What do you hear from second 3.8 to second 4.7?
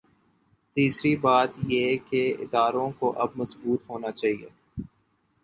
ہو نا چاہیے۔